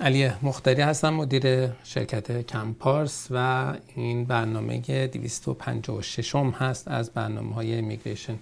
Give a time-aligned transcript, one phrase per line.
[0.00, 7.78] علی مختاری هستم مدیر شرکت کمپارس و این برنامه 256 هم هست از برنامه های
[7.78, 8.38] امیگریشن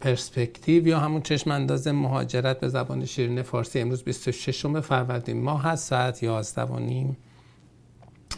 [0.00, 3.80] پرسپکتیو یا همون چشم انداز مهاجرت به زبان شیرین فارسی.
[3.80, 7.16] امروز 26 فروردین ماه هست ساعت 11 و نیم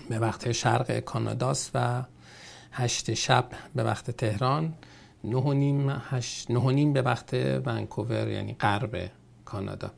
[0.08, 2.02] به وقت شرق کاناداست و
[2.72, 4.74] 8 شب به وقت تهران
[5.24, 6.02] 9 و نیم,
[6.50, 9.10] و نیم به وقت ونکوور یعنی غرب
[9.44, 9.90] کانادا.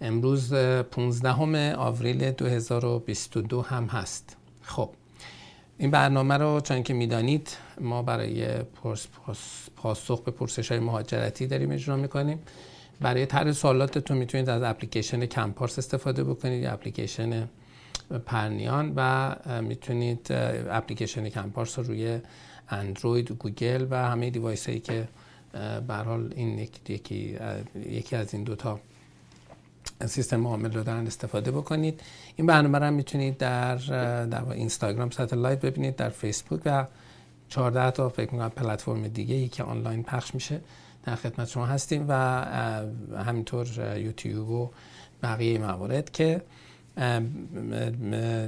[0.00, 4.36] امروز 15 آوریل 2022 هم هست.
[4.62, 4.90] خب
[5.78, 8.62] این برنامه رو چون که می‌دانید ما برای
[9.76, 12.38] پاسخ به پرسش های مهاجرتی داریم اجرا می‌کنیم.
[13.00, 17.48] برای طرح سوالاتتون می‌تونید از اپلیکیشن کمپارس استفاده بکنید یا اپلیکیشن
[18.26, 20.26] پرنیان و می‌تونید
[20.70, 22.20] اپلیکیشن کمپارس رو روی
[22.68, 25.08] اندروید گوگل و همه device هایی که
[25.88, 27.38] به حال این یکی,
[27.86, 28.80] یکی از این دوتا
[30.06, 32.00] سیستم معامل رو دارن استفاده بکنید.
[32.36, 33.76] این برنامه رو می‌تونید در
[34.26, 36.86] در اینستاگرام ساتلایت ببینید در فیسبوک و
[37.48, 40.60] 14 تا فکر می‌کنم پلتفرم دیگه ای که آنلاین پخش میشه
[41.04, 42.12] در خدمت شما هستیم و
[43.26, 44.70] همینطور یوتیوب و
[45.22, 46.42] بقیه موارد که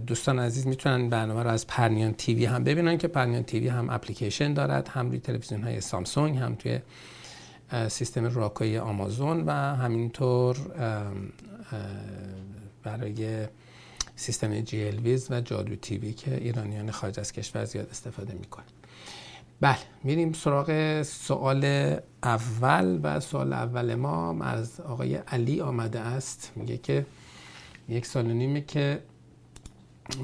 [0.06, 4.52] دوستان عزیز می‌تونن برنامه رو از پرنیان تیوی هم ببینن که پرنیان تیوی هم اپلیکیشن
[4.52, 6.78] دارد هم روی تلویزیون های سامسونگ هم توی
[7.88, 10.56] سیستم Roku ی آمازون و همینطور
[12.82, 13.46] برای
[14.16, 18.64] سیستم GWiz و Jadoo TV که ایرانیان خارج از کشور زیاد استفاده می‌کنن.
[19.60, 26.52] بله میریم سراغ سوال اول و سوال اول ما از آقای علی آمده است.
[26.56, 27.06] میگه که
[27.88, 29.02] یک سال و نیمه که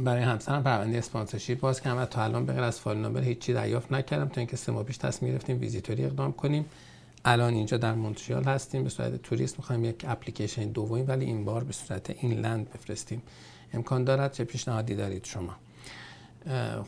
[0.04, 3.92] برای همسرم پرونده sponsorship باز کردم و تا الان بغیر از file number هیچی دریافت
[3.92, 4.28] نکردم.
[4.28, 6.64] تا اینکه سه ماه پیش تصمیم گرفتیم ویزیتوری اقدام کنیم.
[7.28, 11.64] الان اینجا در مونتریال هستیم به صورت توریست می‌خوایم یک اپلیکیشن دومی ولی این بار
[11.64, 13.22] به صورت این لند بفرستیم.
[13.74, 15.56] امکان دارد چه پیشنهادی دارید شما؟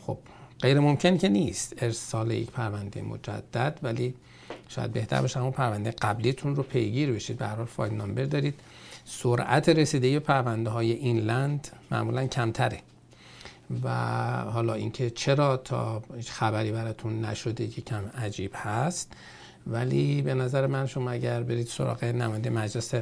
[0.05, 0.17] خب
[0.61, 1.83] غیر ممکن که نیست.
[1.83, 4.13] ارسال یک پرونده مجدد ولی
[4.69, 7.37] شاید بهتر باشه اون پرونده قبلیتون رو پیگیر بشید.
[7.37, 8.59] به هر فایل نامبر دارید.
[9.05, 12.79] سرعت رسیدگی پرونده های این لند معمولا کمتره.
[13.83, 13.89] و
[14.41, 19.13] حالا اینکه چرا تا خبری براتون نشده کم عجیب هست
[19.71, 22.93] ولی به نظر من شما اگر برید سراغ نماینده مجلس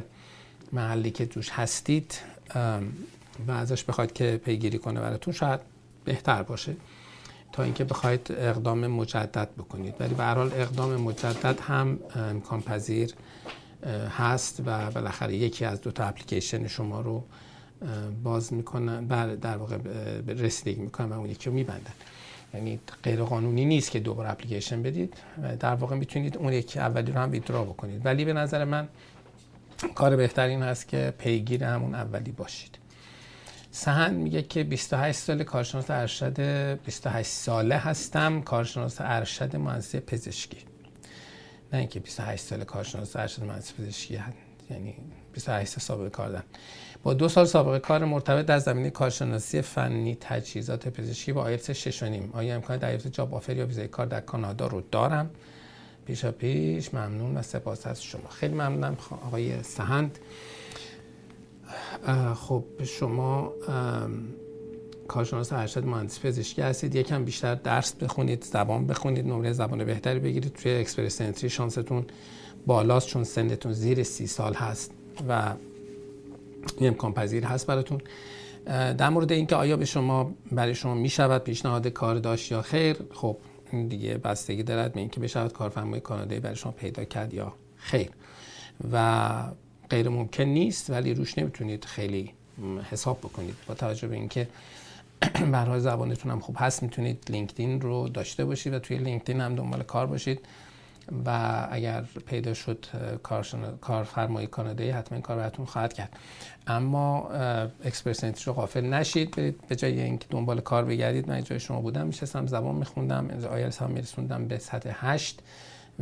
[0.72, 2.14] محلی که توش هستید
[3.46, 5.60] و ازش بخواید که پیگیری کنه براتون شاید
[6.04, 6.76] بهتر باشه
[7.52, 9.94] تا اینکه بخواید اقدام مجدد بکنید.
[10.00, 13.14] ولی به هر حال اقدام مجدد هم امکان پذیر
[14.18, 17.24] هست و بالاخره یکی از دو تا اپلیکیشن شما رو
[18.22, 19.06] باز می‌کنن
[19.36, 19.76] در واقع
[20.26, 21.92] رسیدگی می‌کنن و اون یکی رو میبندن.
[22.54, 25.14] یعنی غیر قانونی نیست که دوباره اپلیکیشن بدید.
[25.60, 28.06] در واقع می‌تونید اون یکی اولی رو هم withdraw بکنید.
[28.06, 28.88] ولی به نظر من
[29.94, 32.78] کار بهترین هست که پیگیر همون اولی باشید.
[33.70, 36.40] سهن میگه که 28 سال کارشناس ارشد
[36.84, 38.40] 28 ساله هستم.
[38.42, 40.58] کارشناس ارشد مهندسی پزشکی.
[41.72, 44.36] نه اینکه 28 سال کارشناس ارشد مهندسی پزشکی هست.
[44.70, 44.94] یعنی
[45.32, 46.44] 28 سال سابقه کار دارم.
[47.02, 52.02] با دو سال سابقه کار مرتبط در زمینه کارشناسی فنی تجهیزات پزشکی با آیلتس 6
[52.02, 55.30] نیم آیا امکان دریافت job offer یا ویزای کار در کانادا رو دارم؟
[56.06, 58.28] پیشا پیش ممنون و سپاس از شما.
[58.28, 60.18] خیلی ممنونم آقای سهند.
[62.34, 63.52] خب شما
[65.08, 66.94] کارشناس ارشد مهندسی پزشکی هستید.
[66.94, 70.52] یکم بیشتر درس بخونید زبان بخونید نمره زبان بهتری بگیرید.
[70.52, 72.04] توی اکسپرس انتری شانستون
[72.66, 74.90] بالاست چون سنتون زیر سی سال هست
[75.28, 75.54] و
[76.78, 78.00] این امکان پذیر هست براتون.
[78.68, 82.96] در مورد اینکه آیا به شما برای شما می شود پیشنهاد کار داشت یا خیر
[83.12, 83.36] خب
[83.88, 88.10] دیگه بستگی دارد به اینکه بشود کارفرمای کانادایی برای شما پیدا کرد یا خیر.
[88.92, 89.44] و
[89.90, 92.32] غیر ممکن نیست ولی روش نمی‌تونید خیلی
[92.90, 93.54] حساب بکنید.
[93.66, 94.48] با توجه به اینکه
[95.52, 99.82] برای زبانتون هم خوب هست می‌تونید LinkedIn رو داشته باشید و توی LinkedIn هم دنبال
[99.82, 100.40] کار باشید.
[101.26, 102.86] و اگر پیدا شد
[103.80, 106.16] کارفرمای کانادایی حتما این کار براتون خواهد کرد.
[106.66, 107.30] اما
[107.84, 109.30] اکسپرس رو غافل نشید.
[109.30, 111.28] برید به جای اینکه دنبال کار بگردید.
[111.28, 112.06] من جای شما بودم.
[112.06, 113.28] میشستم زبان میخوندم.
[113.50, 115.40] آیلتس هم میرسوندم به سطح هشت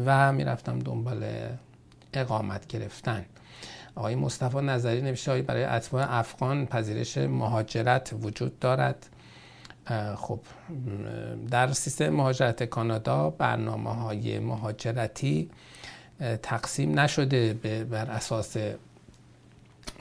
[0.06, 1.25] و می‌رفتم دنبال
[2.12, 3.25] اقامت گرفتن.
[3.94, 9.06] آقای مصطفی نظری نوشته برای اتباع افغان پذیرش مهاجرت وجود دارد.
[10.17, 10.41] خب
[11.50, 15.50] در سیستم مهاجرت کانادا برنامه های مهاجرتی
[16.43, 17.55] تقسیم نشده
[17.91, 18.56] بر اساس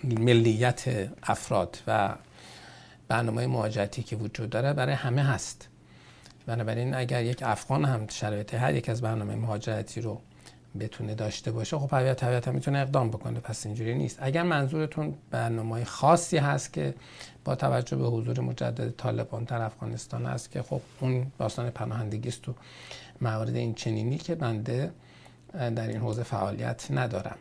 [0.04, 2.16] ملیت افراد و
[3.08, 5.68] برنامه مهاجرتی که وجود داره برای همه هست.
[6.46, 10.22] بنابراین اگر یک افغان هم شرایط هر یک از برنامه مهاجرتی رو
[10.80, 14.18] بتونه داشته باشه خب طبیعت طبیعتا می‌تونه اقدام بکنه پس اینجوری نیست.
[14.22, 16.94] اگر منظورتون برنامه خاصی هست که
[17.46, 22.50] با توجه به حضور مجدد طالبان در افغانستان هست که خب اون داستان پناهندگی است
[22.50, 22.54] و
[23.22, 24.92] موارد این چنینی که بنده
[25.54, 27.38] در این حوزه فعالیت ندارم.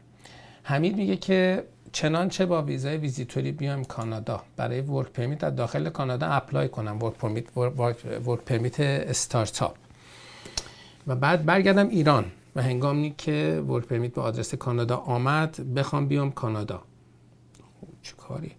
[0.62, 4.42] حمید میگه که چنانچه با ویزای ویزیتوری بیام کانادا.
[4.56, 7.02] برای work permit در داخل کانادا apply کنم.
[7.02, 7.56] work permit
[8.26, 9.76] work permit استارتاپ.
[11.06, 12.24] و بعد برگردم ایران.
[12.56, 16.82] و هنگامی که work permit به آدرس کانادا آمد بخوام بیام کانادا.
[17.80, 18.52] خب، چه کاری؟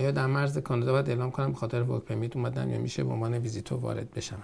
[0.00, 3.34] آیا در مرز کانادا باید اعلام کنم خاطر work permit اومدم یا میشه به عنوان
[3.34, 4.42] ویزیتور وارد بشم؟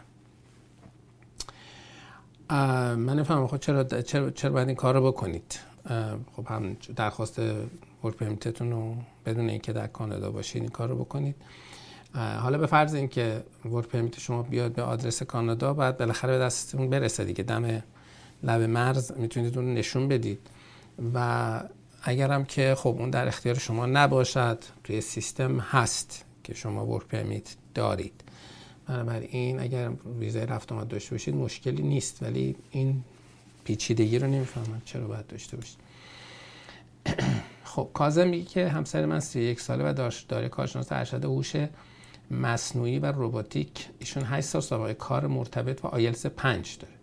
[2.97, 5.59] من نفهمم خب چرا چرا چرا باید این کار رو بکنید
[6.37, 7.39] خب هم درخواست
[8.05, 8.97] work permit تون رو
[9.27, 11.37] بدون اینکه در کانادا باشید این کار رو بکنید
[12.15, 16.91] حالا به فرض اینکه ورک پرمیت شما بیاد به آدرس کانادا بعد بالاخره به دستتون
[16.91, 17.45] برسه دیگه.
[17.45, 17.83] دم
[18.43, 20.39] لب مرز می‌تونید اون نشون بدید.
[21.15, 21.61] و
[22.03, 27.57] اگرم که خب اون در اختیار شما نباشد توی سیستم هست که شما ورک پرمیت
[27.75, 28.21] دارید.
[28.89, 33.05] بنابراین اگر ویزای رفت آمد داشته باشید مشکلی نیست ولی این
[33.65, 35.79] پیچیدگی رو نمی‌فهمم چرا باید داشته باشید.
[37.65, 41.53] خب کازم میگه که همسر من 31 ساله و داره کارشناس ارشد هوش
[42.31, 47.02] مصنوعی و روباتیک ایشون 8 سال سابقه کار مرتبط و آیلس 5 داره.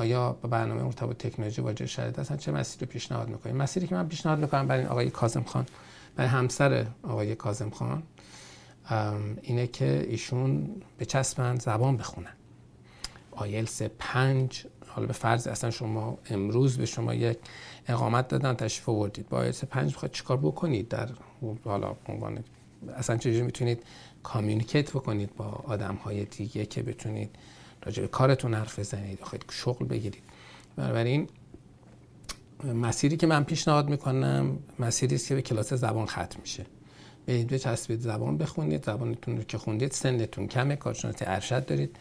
[0.00, 3.94] آیا با برنامه مرتبط تکنولوژی واجد شرایط هستن؟ چه مسیری رو پیشنهاد می‌کنید مسیری که
[3.94, 5.66] من پیشنهاد می‌کنم برای آقای کاظم خان
[6.16, 8.02] برای همسر آقای کاظم خان
[9.42, 10.68] اینه که ایشون
[10.98, 12.32] به چسبن زبان بخونن.
[13.30, 17.38] آیلس 5 حالا به فرض اصلا شما امروز به شما یک
[17.88, 19.28] اقامت دادن تشریف آوردید.
[19.28, 21.08] با آیلس 5 بخواید چیکار بکنید؟ در
[21.64, 22.44] حالا عنوان
[22.96, 23.82] اصلا چجوری می‌تونید
[24.22, 27.36] کامیونیکیت بکنید با آدم های دیگه که بتونید
[27.82, 30.22] راجع به کارتون حرف بزنید خواهید شغل بگیرید.
[30.76, 31.28] بنابراین
[32.64, 36.66] مسیری که من پیشنهاد می‌کنم مسیری است که به کلاس زبان ختم میشه.
[37.26, 41.96] برید چسبید زبان بخونید زبانتون رو که خوندید سنتون کمه کارشناسی ارشد دارید.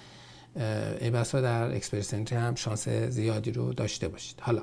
[1.01, 4.39] ای بسا در اکسپرس هم شانس زیادی رو داشته باشید.
[4.41, 4.62] حالا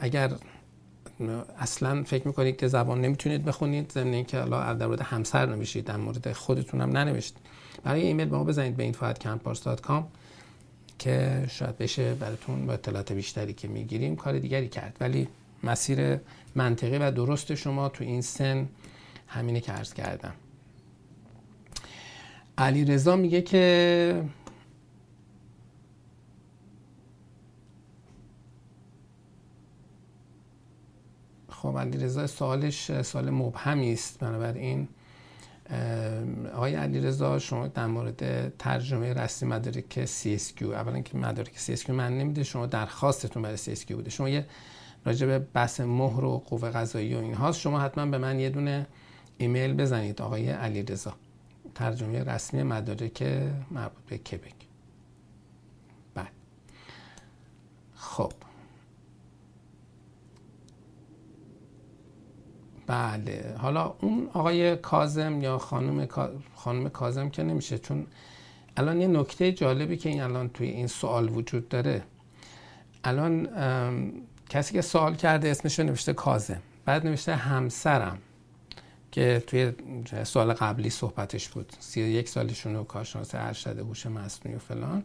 [0.00, 0.32] اگر
[1.58, 5.96] اصلا فکر می‌کنید که زبان نمی‌تونید بخونید ضمن اینکه حالا در مورد همسر نمیشید در
[5.96, 7.36] مورد خودتون هم ننوشت.
[7.84, 10.02] برای ایمیل ما بزنید به info@campars.com
[10.98, 14.96] که شاید بشه براتون با اطلاعات بیشتری که می‌گیریم کار دیگری کرد.
[15.00, 15.28] ولی
[15.64, 16.20] مسیر
[16.54, 18.68] منطقی و درست شما تو این سن
[19.26, 20.34] همینه که عرض کردم.
[22.58, 24.24] علی رضا میگه که
[31.48, 34.18] خب علی رضا سوالش سوال مبهمی است.
[34.18, 34.88] بنابراین
[36.54, 42.18] آقای علی رضا شما در مورد ترجمه رسمی مدارک CSQ اولا که مدارک CSQ من
[42.18, 44.10] نمیده شما درخواستتون برای CSQ بوده.
[44.10, 44.46] شما یه
[45.04, 48.50] راجع به بحث مهر و قوه قضایی و این هاست شما حتما به من یه
[48.50, 48.86] دونه
[49.38, 51.14] ایمیل بزنید آقای علی رضا
[51.74, 53.22] ترجمه رسمی مدارک
[53.70, 54.54] مربوط به کبک
[56.14, 56.28] بله.
[57.96, 58.32] خب.
[62.86, 63.54] بله.
[63.58, 66.08] حالا اون آقای کازم یا خانم
[66.54, 68.06] خانم کازم که نمیشه چون
[68.76, 72.02] الان یه نکته جالبی که این الان توی این سوال وجود داره.
[73.04, 73.48] الان
[74.48, 78.18] کسی که سوال کرده اسمش رو نوشته کازم بعد نوشته همسرم
[79.12, 79.72] که توی
[80.24, 81.72] سوال قبلی صحبتش بود.
[81.80, 85.02] سی یک سالشون رو کارشناس ارشد هوش مصنوعی و فلان.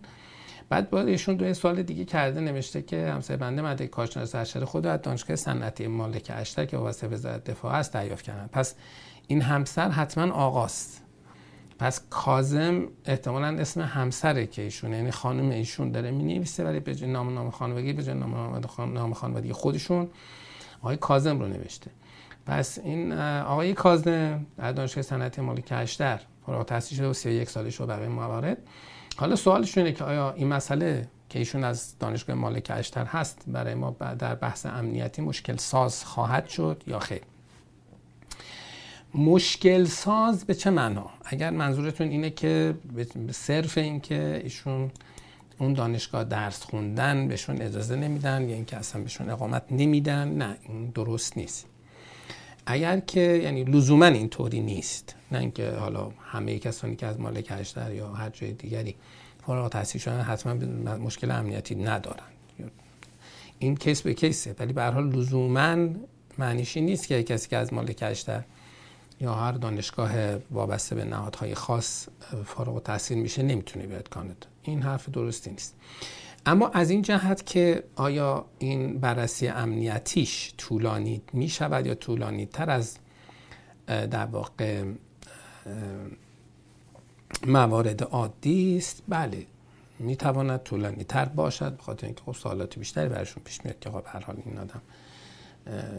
[0.70, 4.88] بعد با ایشون دو سوال دیگه کرده نوشته که همسایه بنده مدرک کارشناس ارشد خود
[4.88, 8.76] از دانشگاه صنعتی مالک اشتر که واسه وزارت دفاع است دریافت کردن پس
[9.28, 11.04] این همسر حتما آقاست.
[11.80, 17.08] پس کازم احتمالا اسم همسره که ایشون یعنی خانم ایشون داره می نویسه ولی به
[17.08, 20.10] نام نام خانوادگی به نام نام خانوادگی خودشون
[20.82, 21.92] آقای کازم رو نوشته.
[22.46, 27.76] پس این آقای کازم در دانشگاه صنعتی مالک اشتر فارغ التحصیل شده و 31 سالش
[27.76, 28.58] رو برای موارد
[29.18, 33.76] حالا سوالشون اینه که آیا این مسئله که ایشون از دانشگاه مالک اشتر هست برای
[33.76, 37.22] ما در بحث امنیتی مشکل ساز خواهد شد یا خیر؟
[39.16, 42.76] مشکل ساز به چه معنا؟ اگر منظورتون اینه که
[43.32, 44.92] صرف این که ایشون
[45.60, 50.86] اون دانشگاه درس خوندن بهشون اجازه نمیدن یا اینکه اصلا بهشون اقامت نمیدن نه این
[50.86, 51.66] درست نیست.
[52.70, 57.94] اگر که یعنی لزوما اینطوری نیست نه اینکه حالا همه کسانی که از مالک اشتر
[57.94, 58.96] یا هر جای دیگری
[59.46, 60.54] فارغ التحصیل شدن حتما
[60.96, 62.24] مشکل امنیتی ندارن.
[63.60, 64.56] این کیس به کیسه.
[64.60, 65.78] ولی به هر حال لزوما
[66.38, 68.44] معنیشی نیست که کسی که از مالک اشتر
[69.22, 70.12] یا هر دانشگاه
[70.52, 72.08] وابسته به نهادهای خاص
[72.46, 75.76] فارغ التحصیل میشه نمی‌تونه بیاد کانادا این حرف درستی نیست.
[76.48, 82.70] اما از این جهت که آیا این بررسی امنیتیش طولانی می شود یا طولانی تر
[82.70, 82.98] از
[83.88, 84.84] در واقع
[87.48, 89.46] موارد عادی است؟ بله
[90.00, 94.04] می تواند طولانی تر باشد بخاطر اینکه خب سوالات بیشتری برشون پیش میاد که خب
[94.06, 94.82] هر حال این آدم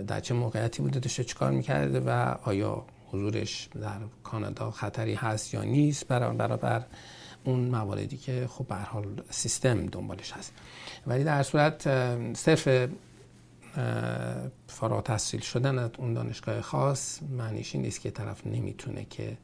[0.07, 5.63] در چه موقعیتی بوده داشته چیکار می‌کرده و آیا حضورش در کانادا خطری هست یا
[5.63, 6.83] نیست؟ برابر
[7.45, 10.53] اون مواردی که خب به حال سیستم دنبالش هست.
[11.07, 11.83] ولی در صورت
[12.35, 12.89] صرف
[14.69, 19.37] فارغ تحصیل شدن از اون دانشگاه خاص معنیش نیست که طرف نمی‌تونه که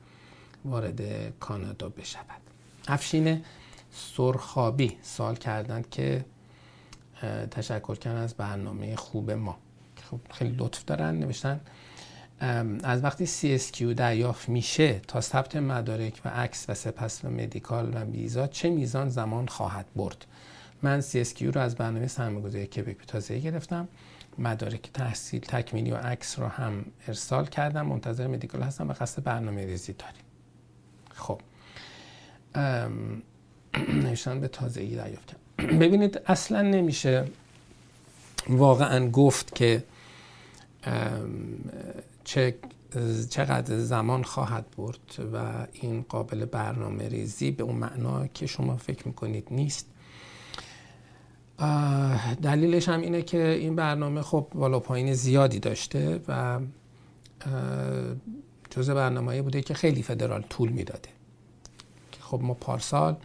[0.65, 1.01] وارد
[1.39, 2.41] کانادا بشود.
[2.89, 3.45] افشین
[3.93, 6.25] سرخابی سال کردند که
[7.51, 9.59] تشکر کردن از برنامه خوب ما.
[10.11, 11.61] خب خیلی لطف دارن نوشتن.
[12.83, 18.05] از وقتی CSQ دریافت میشه تا ثبت مدارک و عکس و سپس و مدیکال و
[18.05, 20.27] ویزا چه میزان زمان خواهد برد؟
[20.83, 23.89] من CSQ رو از برنامه سرمایه‌گذاری کبک تازه گرفتم.
[24.39, 27.87] مدارک تحصیل تکمیلی و عکس رو هم ارسال کردم.
[27.87, 30.23] منتظر مدیکال هستم و قصد برنامه ریزی داریم.
[31.15, 31.41] خب.
[34.05, 35.79] نشان به تازگی دریافت کردم.
[35.79, 37.25] ببینید اصلا نمیشه
[38.49, 39.85] واقعا گفت که
[42.25, 42.55] چه
[43.31, 49.09] چقدر زمان خواهد برد و این قابل برنامه ریزی به اون معنا که شما فکر
[49.09, 49.87] می‌کنید نیست.
[52.43, 56.61] دلیلش هم اینه که این برنامه خب بالا پایین زیادی داشته و
[58.71, 61.09] جز برنامه بوده که خیلی فدرال طول می‌داده.
[62.21, 63.17] خب ما پارسال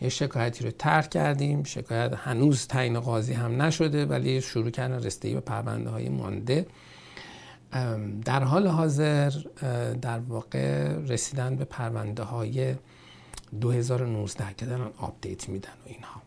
[0.00, 5.34] یه شکایتی رو طرح کردیم شکایت هنوز تعیین قاضی هم نشده ولی شروع کردن رسیدگی
[5.34, 6.66] به پرونده های مانده.
[8.24, 9.30] در حال حاضر
[10.02, 12.74] در واقع رسیدن به پرونده های
[13.60, 16.22] 2019 که دارن update میدن و اینها.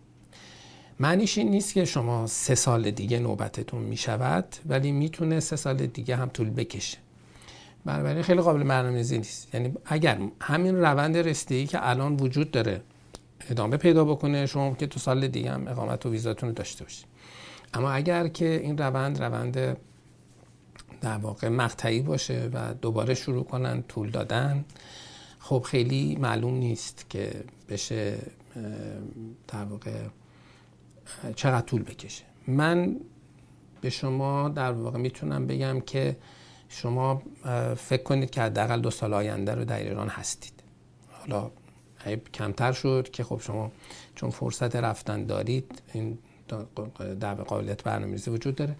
[0.99, 6.15] معنیش این نیست که شما سه سال دیگه نوبتتون می‌شود ولی می‌تونه سه سال دیگه
[6.15, 6.97] هم طول بکشه.
[7.85, 9.55] بنابراین خیلی قابل برنامه‌ریزی نیست.
[9.55, 12.81] یعنی اگر همین روند رسیدگی که الان وجود داره
[13.49, 17.05] ادامه پیدا بکنه شما که تو سال دیگه هم اقامت و ویزاتون رو داشته باشید
[17.73, 19.77] اما اگر که این روند روند
[21.01, 24.65] در واقع مقطعی باشه و دوباره شروع کنن طول دادن.
[25.39, 28.17] خب خیلی معلوم نیست که بشه
[29.47, 29.93] در واقع
[31.35, 32.23] چقدر طول بکشه.
[32.47, 32.99] من
[33.81, 36.17] به شما در واقع می‌تونم بگم که
[36.69, 37.21] شما
[37.77, 40.53] فکر کنید که حداقل دو سال آینده رو در ایران هستید.
[41.11, 41.51] حالا
[42.33, 43.71] کمتر شد که خب شما
[44.15, 46.17] چون فرصت رفتن دارید این
[47.19, 48.75] در قابلیت برنامه‌ریزی وجود داره.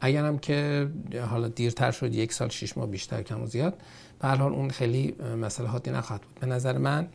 [0.00, 0.88] اگر هم که
[1.30, 3.74] حالا دیرتر شد یک سال شش ماه بیشتر کم و زیاد
[4.20, 6.40] به حال اون خیلی مسئله حادی نخواهد بود.
[6.40, 7.08] به نظر من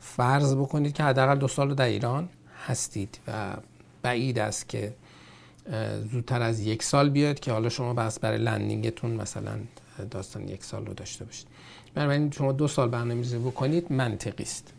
[0.00, 2.28] فرض بکنید که حداقل دو سال در ایران
[2.66, 3.56] هستید و
[4.02, 4.94] بعید است که
[6.12, 9.58] زودتر از یک سال بیاد که حالا شما بس برای لندینگتون مثلا
[10.10, 11.46] داستان یک سال رو داشته باشید.
[11.94, 14.72] بنابراین شما دو سال برنامه‌ریزی بکنید منطقی است.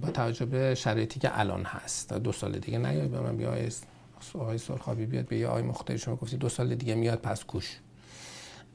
[0.00, 2.12] با توجه به شرایطی که الان هست.
[2.12, 3.56] دو سال دیگه نیاید به من بیا
[4.34, 7.78] آقای سرخابی بیاد به یه آقای مختاری شما گفتی دو سال دیگه میاد پس کوش.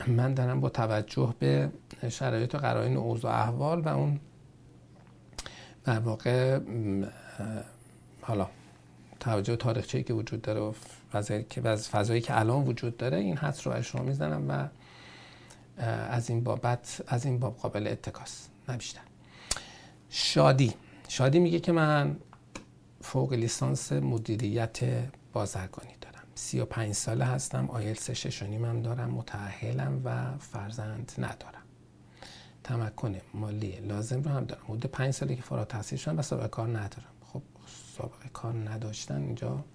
[0.08, 1.72] من دارم با توجه به
[2.10, 4.20] شرایط و قرائن اوضاع احوال و اون
[5.84, 6.60] در واقع
[8.22, 8.48] حالا
[9.20, 10.74] توجه تاریخچه‌ای که وجود داره و
[11.12, 14.68] فضایی که فضایی که الان وجود داره این حدس رو از شما می‌زنم و
[16.12, 18.78] از این بابت از این باب قابل اتکاست نه
[20.10, 20.74] شادی.
[21.08, 22.18] شادی میگه که من
[23.02, 24.80] فوق لیسانس مدیریت
[25.34, 26.24] بازرگانی دارم.
[26.36, 31.62] 35 ساله هستم آیلتس شش هم دارم متأهلم و فرزند ندارم.
[32.64, 34.64] تمکن مالی لازم رو هم دارم.
[34.64, 37.14] حدود 5 ساله که فارغ التحصیل شدم و سابقه کار ندارم.
[37.22, 37.42] خب
[37.98, 39.66] سابقه کار نداشتن اینجا.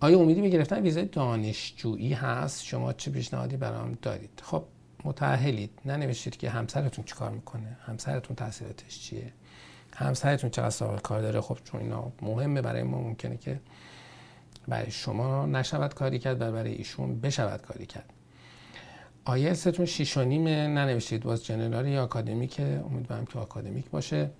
[0.00, 4.64] آیا امیدی به گرفتن ویزای دانشجویی هست؟ شما چه پیشنهادی برام دارید؟ خب
[5.04, 5.70] متأهلید.
[5.84, 9.32] ننوشتید که همسرتون چیکار می‌کنه؟ همسرتون تحصیلاتش چیه؟
[9.96, 13.60] همسرتون چقدر سابقه کار داره؟ خب چون اینا مهمه برای ما ممکنه که
[14.68, 18.12] برای شما نشود کاری کرد و برای ایشون بشود کاری کرد.
[19.24, 22.06] آیلستون شیش و نیمه ننوشتید باز جنرال یا
[22.50, 24.30] که امیدوارم که آکادمیک باشه.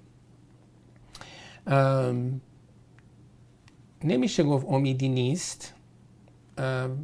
[4.05, 5.75] نمیشه گفت امیدی نیست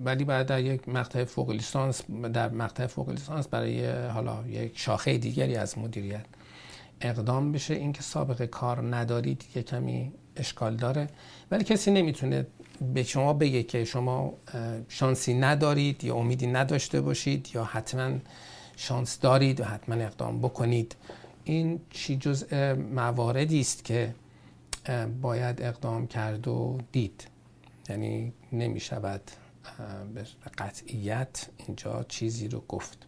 [0.04, 5.18] ولی بعد در یک مقطع فوق لیسانس در مقطع فوق لیسانس برای حالا یک شاخه
[5.18, 6.24] دیگری از مدیریت.
[7.02, 7.74] اقدام بشه.
[7.74, 11.08] اینکه سابقه کار ندارید یه کمی اشکال داره.
[11.50, 12.46] ولی کسی نمی‌تونه
[12.94, 14.34] به شما بگه که شما
[14.88, 18.18] شانسی ندارید یا امیدی نداشته باشید یا حتما
[18.76, 20.96] شانس دارید و حتما اقدام بکنید.
[21.44, 24.14] این چی جزء مواردی است که
[25.22, 27.28] باید اقدام کرد و دید.
[27.88, 29.20] یعنی نمی شود
[30.14, 30.26] به
[30.58, 33.06] قطعیت اینجا چیزی رو گفت.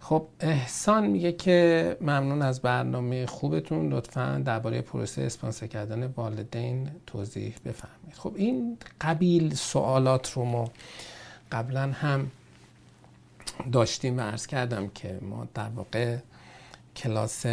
[0.00, 3.92] خب احسان میگه که ممنون از برنامه خوبتون.
[3.92, 8.14] لطفا درباره پروسه اسپانسر کردن والدین توضیح بفرمایید.
[8.16, 10.70] خب این قبیل سوالات رو ما
[11.52, 12.30] قبلا هم
[13.72, 16.16] داشتیم و عرض کردم که ما در واقع
[16.96, 17.46] کلاس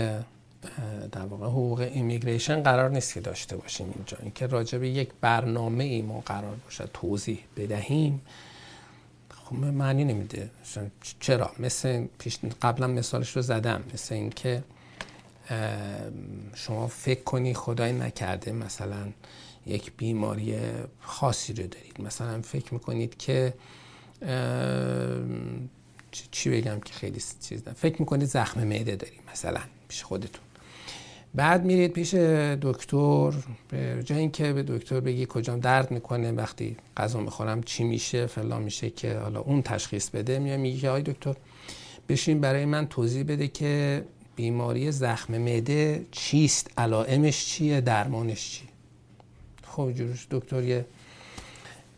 [1.11, 4.17] در واقع حقوق ایمیگریشن قرار نیست که داشته باشیم اینجا.
[4.21, 8.21] اینکه راجع به یک برنامه ای ما قرار باشه توضیح بدهیم
[9.49, 10.49] خب معنی نمیده.
[11.19, 13.83] چرا؟ مثل پیش قبلا مثالش رو زدم.
[13.93, 14.63] مثل اینکه
[16.55, 18.51] شما فکر کنی خدای نکرده.
[18.51, 19.07] مثلا
[19.65, 20.55] یک بیماری
[21.01, 22.01] خاصی رو دارید.
[22.01, 23.53] مثلا فکر می‌کنید که
[26.31, 27.77] چی بگم که خیلی چیز دارم.
[27.77, 30.41] فکر می‌کنید زخم معده دارید مثلا پیش خودتون.
[31.37, 32.13] بعد میرید پیش
[32.61, 33.31] دکتر
[33.69, 38.63] به جای اینکه به دکتر بگی کجام درد می‌کنه وقتی غذا می‌خورم چی میشه فلان
[38.63, 41.35] میشه که حالا اون تشخیص بده میاد میگه که آی دکتر
[42.09, 44.03] بشین برای من توضیح بده که
[44.35, 48.63] بیماری زخم معده چیست علائمش چیه درمانش چی
[49.67, 50.85] خب جورش دکتر یه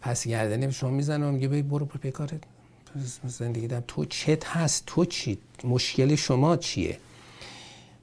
[0.02, 2.44] پس گردنه به شما می‌زنه و میگه برو برو کارت.
[3.24, 6.98] زندگی دارم تو چت هست تو چی؟ مشکل شما چیه؟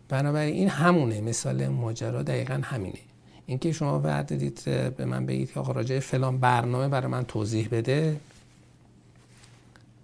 [0.09, 1.21] بنابراین این همونه.
[1.21, 2.99] مثال ماجرا دقیقا همینه.
[3.47, 4.65] اینکه شما وعده دید
[4.97, 8.21] به من بگید که آقا راجع فلان برنامه برای من توضیح بده.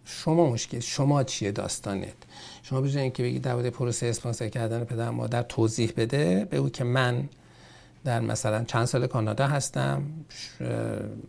[0.05, 2.15] شما مشکل شما چیه داستانت؟
[2.63, 6.85] شما بجای اینکه بگید درباره پروسه اسپانسر کردن پدر مادر توضیح بده به او که
[6.85, 7.29] من
[8.05, 10.03] در مثلا چند سال کانادا هستم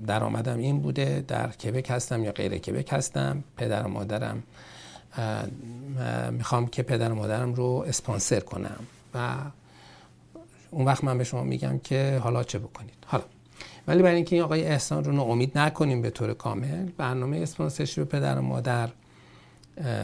[0.08, 4.44] درآمدم این بوده در کبک هستم یا غیر کبک هستم پدر و مادرم
[6.32, 8.80] می‌خوام که پدر و مادرم رو اسپانسر کنم.
[9.14, 9.36] و
[10.72, 12.94] اون وقت من به شما میگم که حالا چه بکنید.
[13.06, 13.24] حالا.
[13.88, 18.40] ولی برای اینکه این آقای احسان رو امید نکنیم به طور کامل برنامه اسپانسرشیپ پدر
[18.40, 18.90] و مادر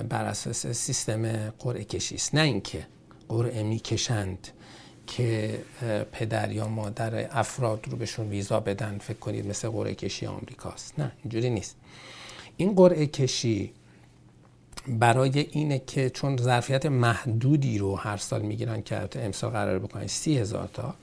[0.10, 2.36] بر اساس سیستم قرعه کشی است.
[2.36, 2.88] نه اینکه
[3.30, 4.48] قرعه می‌کشند
[5.08, 5.60] که
[6.12, 11.00] پدر یا مادر افراد رو بهشون ویزا بدن فکر کنید مثل قرعه کشی آمریکاست.
[11.00, 11.76] نه اینجوری نیست.
[12.58, 13.72] این قرعه کشی
[14.89, 20.38] برای اینه که چون ظرفیت محدودی رو هر سال می‌گیرن که امسال قرار بکنن سی
[20.38, 20.95] هزار تا.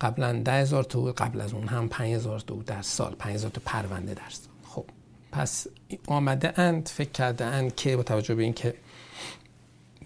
[0.00, 3.50] قبلا ده هزار تا قبل از اون هم پنج هزار تا در سال پنج هزار
[3.50, 4.52] تا پرونده در سال.
[4.64, 4.84] خب
[5.32, 5.66] پس
[6.06, 8.74] آمده اند فکر کرده اند که با توجه به اینکه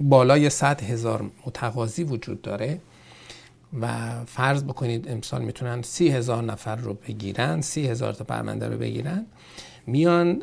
[0.01, 2.81] بالای صد هزار متقاضی وجود داره
[3.81, 8.79] و فرض بکنید امسال می‌تونن سی هزار نفر رو بگیرن سی هزار تا پرونده رو
[8.79, 9.27] بگیرن
[9.87, 10.43] میان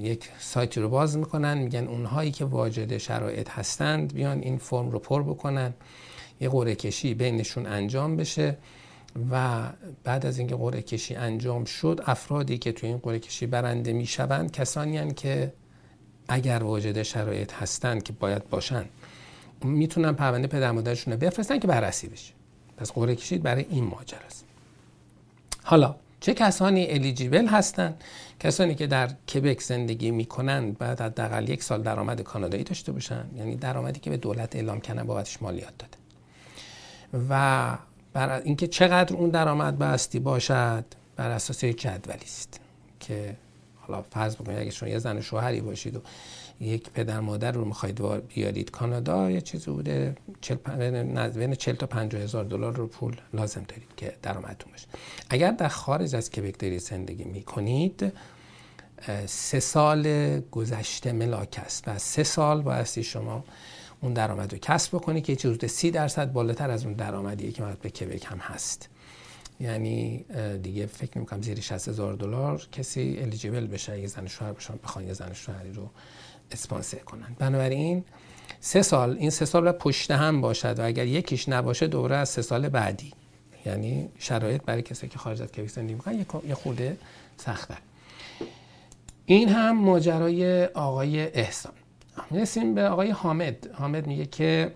[0.00, 4.98] یک سایتی رو باز می‌کنن میگن اونهایی که واجد شرایط هستند بیان این فرم رو
[4.98, 5.74] پر بکنن.
[6.40, 8.56] یه قرعه کشی بینشون انجام بشه
[9.30, 9.62] و
[10.04, 14.52] بعد از اینکه قرعه کشی انجام شد افرادی که تو این قرعه کشی برنده می‌شوند
[14.52, 15.52] کسانی که
[16.28, 18.84] اگر واجد شرایط هستند که باید باشن.
[19.64, 22.32] می‌تونن پرونده پدر مادرشون رو بفرستن که بررسی بشه.
[22.76, 24.44] پس قرعه کشی برای این ماجراست.
[25.62, 28.04] حالا چه کسانی الیجیبل هستند
[28.40, 33.56] کسانی که در کبک زندگی می‌کنند بعد حداقل یک سال درآمد کانادایی داشته باشن یعنی
[33.56, 35.98] درآمدی که به دولت اعلام کردن بابتش مالیات داده.
[37.30, 37.78] و
[38.12, 40.84] بر اینکه چقدر اون درآمد بستی باشد
[41.16, 42.60] بر اساس یک جدولی است
[43.00, 43.36] که
[43.76, 46.00] حالا فرض بکنید اگه شما یه زن شوهری باشید و
[46.60, 50.16] یک پدر مادر رو می‌خواید بیارید کانادا یه چیزی بوده.
[51.34, 54.86] بین 40 تا 50 هزار دلار رو پول لازم دارید که درآمدتون باشه.
[55.30, 58.12] اگر در خارج از کبک دارید زندگی می‌کنید
[59.26, 63.44] سه سال گذشته ملاک است و سه سال بایستی شما
[64.00, 67.78] اون درآمد رو کسب بکنید که چیز 30 درصد بالاتر از اون درآمدیه که مربوط
[67.78, 68.88] به کبک هم هست.
[69.60, 70.24] یعنی
[70.62, 73.92] دیگه فکر نمی‌کنم زیر 60 هزار دلار کسی الیجیبل بشه.
[73.92, 75.90] اگه زن شوهر بشن بخوان یه زن شوهری رو
[76.52, 77.36] اسپانسر کنن.
[77.38, 78.04] بنابراین
[78.60, 82.42] سه سال این سه سال پشت هم باشد و اگر یکیش نباشه دوره از سه
[82.42, 83.12] سال بعدی.
[83.66, 86.98] یعنی شرایط برای کسی که خارج از کبک زندگی می‌کنن یه خورده
[87.36, 87.74] سخته.
[89.26, 91.72] این هم ماجرای آقای احسان.
[92.30, 93.70] می‌رسیم به آقای حامد.
[93.74, 94.72] حامد میگه که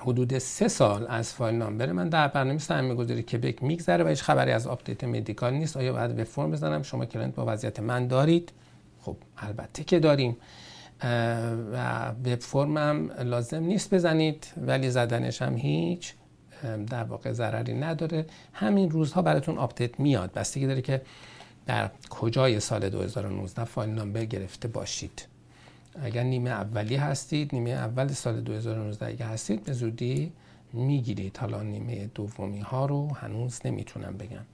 [0.00, 4.52] حدود سه سال از file number من در سرمایه گذاری کبک میگذره و هیچ خبری
[4.52, 5.76] از update medical نیست.
[5.76, 8.52] آیا باید web form بزنم؟ شما client با وضعیت من دارید.
[9.06, 10.36] خب البته که داریم.
[11.72, 16.14] و وب هم لازم نیست بزنید ولی زدنش هم هیچ
[16.90, 18.26] در واقع ضرری نداره.
[18.52, 20.32] همین روزها براتون update میاد.
[20.32, 21.02] بستگی داره که
[21.66, 25.26] در کجای سال 2019 file number گرفته باشید.
[26.02, 30.32] اگر نیمه اولی هستید نیمه اول سال 2019 اگر هستید به زودی
[30.72, 31.36] می‌گیرید.
[31.36, 34.44] حالا نیمه دومی ها رو هنوز نمی‌تونم بگم.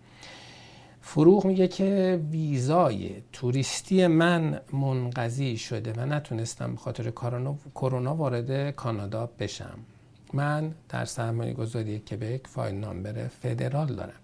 [1.05, 7.11] فروغ میگه که ویزای توریستی من منقضی شده و نتونستم به خاطر
[7.75, 9.79] کرونا وارد کانادا بشم.
[10.33, 14.21] من در سرمایه گذاری کبک file number فدرال دارم.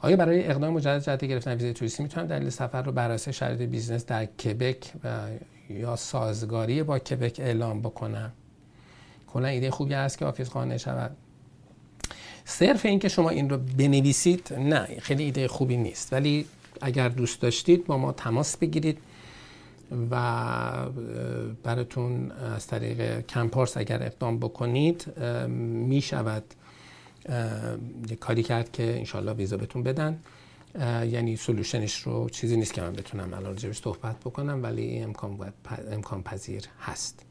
[0.00, 3.60] آیا برای اقدام مجدد جهت گرفتن ویزای توریستی می‌تونم دلیل سفر رو بر اساس شرایط
[3.60, 5.28] business در کبک و
[5.70, 8.32] یا سازگاری با کبک اعلام بکنم؟
[9.26, 11.16] کلا ایده خوبی است که office خانه شود.
[12.48, 16.12] صرف این که شما این رو بنویسید نه خیلی ایده خوبی نیست.
[16.12, 16.46] ولی
[16.80, 18.98] اگر دوست داشتید با ما تماس بگیرید
[20.10, 20.16] و
[21.62, 26.44] براتون از طریق کمپارس اگر اقدام بکنید می شود
[28.10, 30.18] یه کاری کرد که انشالله ویزا بهتون بدن.
[31.10, 35.52] یعنی سلوشنش رو چیزی نیست که من بتونم الان راجبش صحبت بکنم ولی امکان,
[35.90, 37.27] امکان پذیر هست.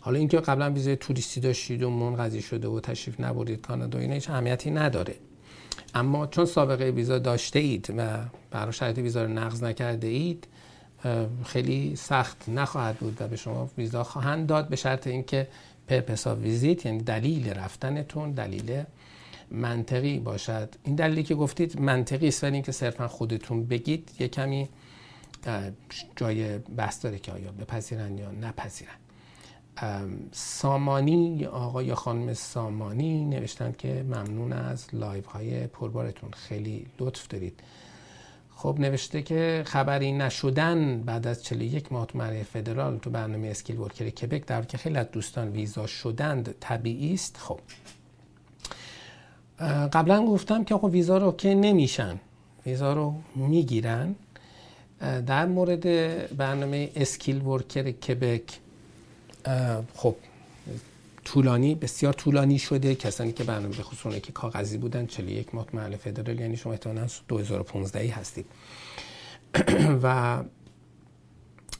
[0.00, 4.30] حالا اینکه قبلا ویزای توریستی داشتید و منقضی شده و تشریف نبرید کانادا اینا هیچ
[4.30, 5.14] اهمیتی نداره.
[5.94, 8.18] اما چون سابقه ویزا داشته اید و
[8.50, 10.46] برای شرایط ویزا رو نقض نکرده اید
[11.44, 15.48] خیلی سخت نخواهد بود و به شما ویزا خواهند داد به شرط اینکه
[15.88, 18.82] purpose visit یعنی دلیل رفتنتون دلیل
[19.50, 20.74] منطقی باشد.
[20.84, 24.68] این دلیلی که گفتید منطقی است ولی اینکه صرفا خودتون بگید یه کمی
[26.16, 29.09] جای بحث داره که آیا بپذیرن یا نپذیرن.
[30.32, 36.30] سامانی آقا یا خانم سامانی نوشتن که ممنون از live های پربارتون.
[36.30, 37.60] خیلی لطف دارید.
[38.56, 44.10] خب نوشته که خبری نشدن بعد از 41 ماه تو فدرال تو برنامه اسکیل ورکر
[44.10, 47.36] کبک در که خیلی از دوستان ویزا شدند طبیعی است.
[47.36, 47.60] خب.
[49.92, 52.20] قبلا گفتم که خب ویزا رو که نمیشن
[52.66, 54.14] ویزا رو می‌گیرن.
[55.26, 55.86] در مورد
[56.36, 58.60] برنامه اسکیل ورکر کبک
[59.94, 60.16] خب
[61.24, 62.94] طولانی بسیار طولانی شده.
[62.94, 67.06] کسانی که برنامه به خصوص که کاغذی بودن 41 ماه محل فدرال یعنی شما احتمالاً
[67.28, 68.46] 2015 هستید.
[70.02, 70.38] و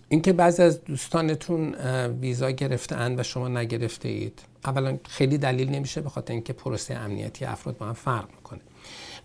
[0.08, 1.74] اینکه بعضی از دوستانتون
[2.20, 7.44] ویزا گرفتن و شما نگرفته اید اولا خیلی دلیل نمیشه به خاطر اینکه پروسه امنیتی
[7.44, 8.60] افراد با هم فرق می‌کنه.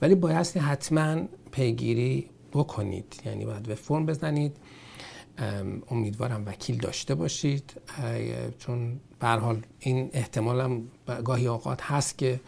[0.01, 1.21] ولی بایستی حتما
[1.51, 3.21] پیگیری بکنید.
[3.25, 4.57] یعنی باید به فرم بزنید.
[5.91, 7.73] امیدوارم وکیل داشته باشید.
[8.59, 10.83] چون به حال این احتمال هم
[11.23, 12.39] گاهی اوقات هست که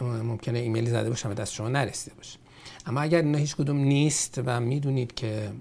[0.00, 2.38] ممکنه ایمیلی زده باشم و دست شما نرسیده باشه.
[2.86, 5.52] اما اگر اینا هیچ کدوم نیست و می‌دونید که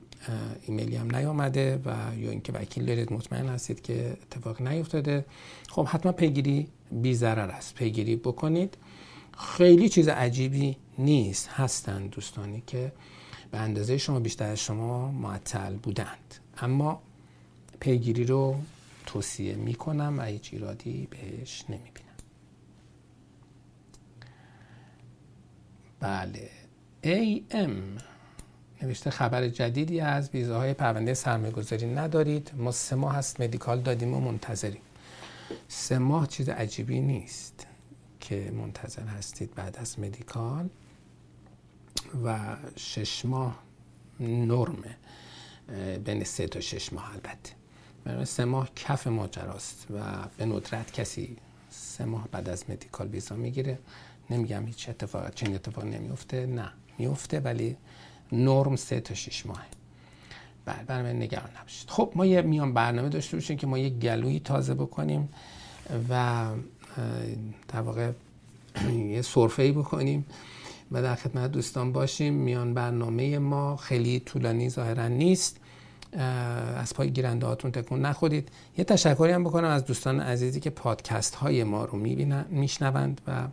[0.62, 5.26] ایمیلی هم نیامده و یا اینکه وکیل دارید مطمئن هستید که اتفاق نیفتاده
[5.70, 7.76] خب حتما پیگیری بی ضرر است.
[7.76, 8.78] پیگیری بکنید.
[9.38, 12.92] خیلی چیز عجیبی نیست هستند دوستانی که
[13.52, 16.36] به اندازه شما بیشتر شما معطل بودند.
[16.58, 17.02] اما
[17.80, 18.56] پیگیری رو
[19.06, 22.08] توصیه می‌کنم و هیچ ایرادی بهش نمی‌بینم.
[26.00, 26.50] بله.
[27.04, 28.02] AM
[28.82, 32.52] نوشته خبر جدیدی از ویزاهای پرونده سرمایه گذاری ندارید.
[32.58, 34.82] ما سه ماه هست مدیکال دادیم و منتظریم.
[35.68, 37.68] سه ماه چیز عجیبی نیست
[38.20, 40.70] که منتظر هستید بعد از مدیکال
[42.24, 43.64] و شش ماه
[44.20, 44.98] نرمه.
[46.06, 47.52] بین سه تا شش ماه البته.
[48.06, 50.00] برای سه ماه کف ماجراست و
[50.38, 51.38] به ندرت کسی
[51.70, 53.80] سه ماه بعد از مدیکال ویزا می‌گیره.
[54.30, 57.78] نمیگم هیچ اتفاق چنین اتفاق نمیفته نه میفته ولی
[58.32, 59.66] نرم سه تا شش ماه.
[60.66, 61.90] بله برنامه نگران نباشید.
[61.90, 65.30] خب ما یه میان برنامه داشته باشیم که ما یه گلویی تازه بکنیم
[66.10, 66.46] و
[67.68, 68.12] در واقع
[69.14, 70.26] یه صرفه ای بکنیم.
[70.92, 72.34] و در خدمت دوستان باشیم.
[72.34, 75.60] میان برنامه ما خیلی طولانی ظاهرا نیست.
[76.78, 78.50] از پای گیرنده هاتون تکون نخورید.
[78.78, 81.98] یه تشکری هم بکنم از دوستان عزیزی که پادکست های ما رو
[82.50, 83.48] میشنوند و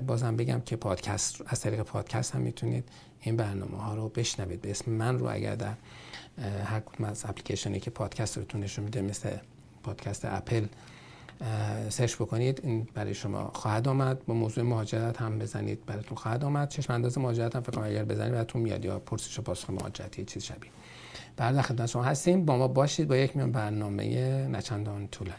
[0.00, 2.84] بازم بگم که پادکست از طریق پادکست هم می‌تونید
[3.20, 4.60] این برنامه ها رو بشنوید.
[4.60, 5.74] به اسم من رو اگر در
[6.64, 9.30] هر کدوم از اپلیکیشنی که پادکست رو نشون میده مثل
[9.82, 10.66] پادکست اپل
[11.88, 14.26] search بکنید این برای شما خواهد آمد.
[14.26, 16.68] با موضوع مهاجرت هم بزنید براتون خواهد آمد.
[16.68, 20.44] چشم انداز مهاجرت هم فکر اگر بزنید براتون میاد یا پرسش و پاسخ مهاجرتی چیز
[20.44, 20.70] شبیه.
[21.36, 22.44] در خدمت شما هستیم.
[22.44, 25.36] با ما باشید با یک میان برنامه نچندان طولانی.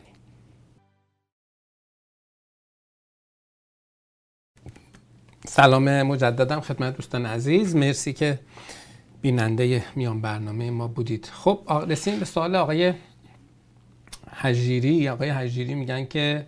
[5.47, 7.75] سلام مجددم خدمت دوستان عزیز.
[7.75, 8.39] مرسی که
[9.21, 11.25] بیننده میان برنامه ما بودید.
[11.25, 12.93] خب رسیم به سوال آقای
[14.41, 16.45] حجیری آقای حجیری میگن که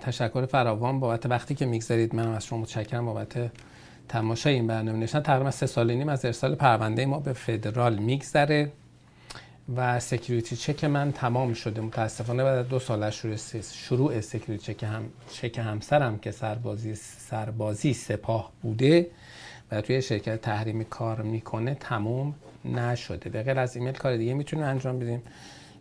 [0.00, 3.50] تشکر فراوان بابت وقتی که می‌گذارید من از شما متشکرم بابت
[4.08, 8.72] تماشای این برنامه نشن تقریبا سه سال نیم از ارسال پرونده ما به فدرال میگذره
[9.76, 11.80] و security check من تمام شده.
[11.80, 13.36] متاسفانه بعد دو سال از شروع,
[13.72, 19.06] شروع security check هم چک همسرم که سربازی سربازی سپاه بوده
[19.72, 23.30] و توی شرکت تحریمی کار می‌کنه تمام نشده.
[23.30, 25.22] به غیر از ایمیل کار دیگه می‌تونید انجام بدیم.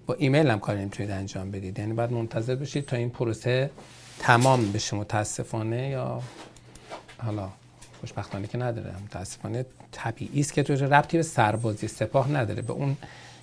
[0.05, 1.79] با ایمیل هم کار نمی‌تونید انجام بدید.
[1.79, 3.69] یعنی باید منتظر بشید تا این پروسه
[4.19, 6.21] تمام بشه متاسفانه یا
[7.17, 7.49] حالا
[7.99, 8.93] خوشبختانه که نداره.
[9.05, 12.61] متاسفانه طبیعی است که تو ربطی به سربازی سپاه نداره.
[12.61, 12.97] به اون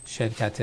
[0.06, 0.62] شرکت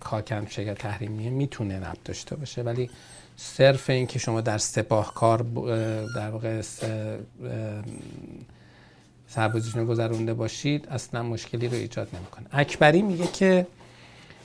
[0.00, 2.62] کاکن شرکت تحریمیه می‌تونه ربط داشته باشه.
[2.62, 2.90] ولی
[3.36, 5.42] صرف این که شما در سپاه کار
[6.16, 6.62] در واقع
[9.28, 12.46] سربازیشون گذرونده باشید اصلا مشکلی رو ایجاد نمی‌کنه.
[12.52, 13.66] اکبری میگه که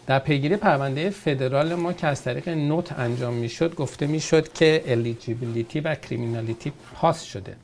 [0.09, 5.79] در پیگیری پرونده فدرال ما که از طریق نوت انجام می‌شد گفته می‌شد که الیجیبیلیتی
[5.79, 7.55] و کریمینالیتی پاس شده.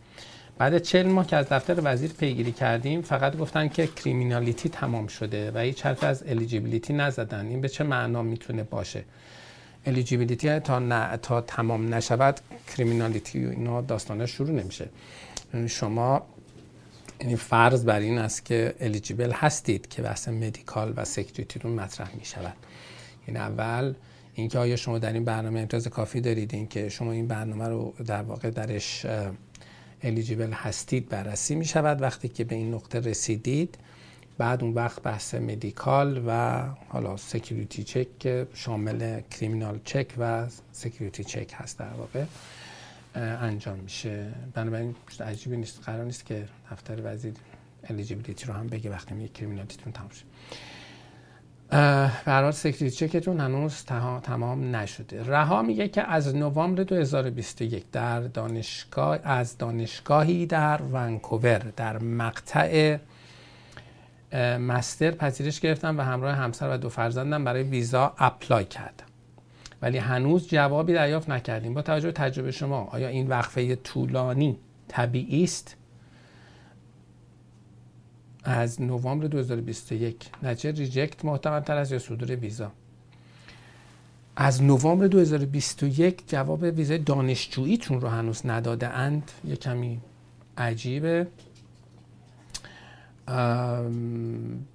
[0.58, 5.52] بعد چل ماه که از دفتر وزیر پیگیری کردیم فقط گفتن که criminality تمام شده
[5.52, 7.46] و هیچ حرف از eligibility نزدن.
[7.48, 9.04] این به چه معنا می‌تونه باشه؟
[9.86, 14.90] eligibility تا, نه، تا تمام نشود criminality اینا داستانه شروع نمیشه.
[15.68, 16.26] شما
[17.20, 22.16] یعنی فرض بر این است که eligible هستید که بحث medical و security رو مطرح
[22.16, 22.56] می شود
[23.26, 23.94] این یعنی اول
[24.34, 28.22] اینکه آیا شما در این برنامه امتیاز کافی دارید اینکه شما این برنامه رو در
[28.22, 29.06] واقع درش
[30.04, 33.78] eligible هستید بررسی می شود وقتی که به این نقطه رسیدید
[34.38, 41.24] بعد اون وقت بحث medical و حالا security check که شامل criminal check و security
[41.24, 42.24] check هست در واقع.
[43.16, 44.32] انجام میشه.
[44.54, 45.82] بنابراین عجیبی نیست.
[45.86, 47.34] قرار نیست که دفتر وزیر
[47.90, 50.26] eligibility رو هم بگه وقتی میگه criminality تون تمام شد
[52.26, 53.84] برای security check تون هنوز
[54.24, 55.24] تمام نشده.
[55.24, 62.98] رها میگه که از نوامبر 2021 در دانشگاه از دانشگاهی در ونکوور در مقطع
[64.60, 69.06] master پذیرش گرفتم و همراه همسر و دو فرزندم برای ویزا apply کردم
[69.86, 71.74] ولی هنوز جوابی دریافت نکردیم.
[71.74, 75.76] با توجه به تجربه شما آیا این وقفه طولانی طبیعی است؟
[78.44, 82.72] از نوامبر 2021 نتیجه reject محتملتر است یا صدور ویزا؟
[84.36, 89.32] از نوامبر 2021 جواب ویزای دانشجوییتون رو هنوز نداده اند.
[89.44, 90.02] یه کمی
[90.58, 91.28] عجیبه.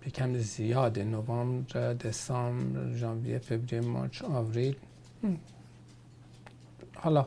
[0.07, 1.05] یه کمی زیاده.
[1.05, 4.77] نوامبر دسامبر ژانویه فوریه مارچ آوریل.
[6.97, 7.27] حالا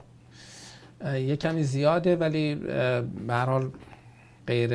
[1.05, 3.71] یه کمی زیاده ولی به حال
[4.47, 4.69] غیر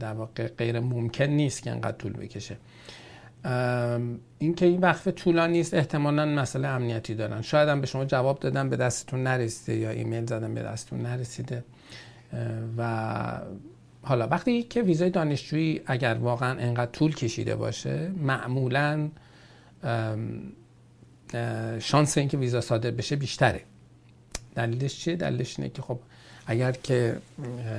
[0.00, 2.56] در واقع غیر ممکن نیست که انقدر طول بکشه.
[4.38, 7.42] این که این وقفه طولانی نیست احتمالا مسئله امنیتی دارن.
[7.42, 11.64] شاید هم به شما جواب دادن به دستتون نرسیده یا ایمیل زدن به دستتون نرسیده.
[12.76, 13.40] و
[14.02, 19.08] حالا وقتی که ویزای دانشجویی اگر واقعا انقدر طول کشیده باشه معمولا
[21.80, 23.62] شانس اینکه ویزا صادر بشه بیشتره.
[24.54, 25.98] دلیلش چیه؟ دلیلش اینه که خب
[26.46, 27.16] اگر که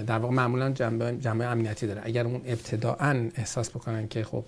[0.08, 2.02] در واقع معمولا جنبه, جنبه امنیتی داره.
[2.04, 4.46] اگر اون ابتداعا احساس بکنن که خب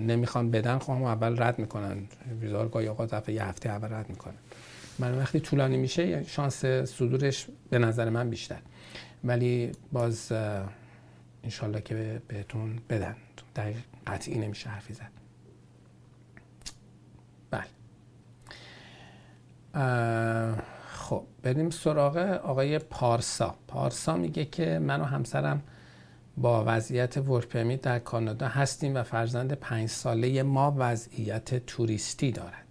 [0.00, 2.08] نمی‌خوان بدن خب اول رد می‌کنن.
[2.40, 4.34] ویزا رو گاهی اوقات یه هفته اول رد می‌کنن.
[4.98, 8.58] من وقتی طولانی میشه شانس صدورش به نظر من بیشتر.
[9.24, 10.32] ولی باز
[11.44, 13.16] انشالله که بهتون بدن.
[13.56, 15.10] دقیق قطعی نمیشه حرفی زد
[17.50, 17.64] بله
[20.88, 23.54] خب بریم سراغ آقای پارسا.
[23.68, 25.62] پارسا میگه که من و همسرم
[26.36, 32.64] با وضعیت ورک در کانادا هستیم و فرزند پنج ساله ما وضعیت توریستی دارد